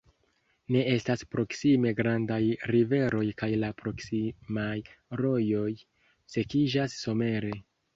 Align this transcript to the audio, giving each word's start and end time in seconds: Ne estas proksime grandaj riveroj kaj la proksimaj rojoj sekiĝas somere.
Ne 0.75 0.79
estas 0.93 1.23
proksime 1.35 1.91
grandaj 1.99 2.41
riveroj 2.73 3.23
kaj 3.45 3.53
la 3.67 3.71
proksimaj 3.85 4.75
rojoj 5.27 5.71
sekiĝas 6.37 7.03
somere. 7.09 7.59